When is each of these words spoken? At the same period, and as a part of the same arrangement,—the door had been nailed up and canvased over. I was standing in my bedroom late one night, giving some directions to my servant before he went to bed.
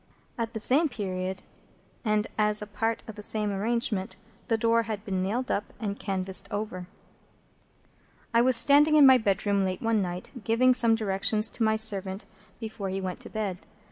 At 0.35 0.53
the 0.55 0.59
same 0.59 0.89
period, 0.89 1.43
and 2.03 2.25
as 2.35 2.59
a 2.59 2.65
part 2.65 3.03
of 3.07 3.13
the 3.13 3.21
same 3.21 3.51
arrangement,—the 3.51 4.57
door 4.57 4.81
had 4.81 5.05
been 5.05 5.21
nailed 5.21 5.51
up 5.51 5.65
and 5.79 5.99
canvased 5.99 6.47
over. 6.49 6.87
I 8.33 8.41
was 8.41 8.55
standing 8.55 8.95
in 8.95 9.05
my 9.05 9.19
bedroom 9.19 9.63
late 9.63 9.79
one 9.79 10.01
night, 10.01 10.31
giving 10.43 10.73
some 10.73 10.95
directions 10.95 11.47
to 11.49 11.61
my 11.61 11.75
servant 11.75 12.25
before 12.59 12.89
he 12.89 12.99
went 12.99 13.19
to 13.19 13.29
bed. 13.29 13.59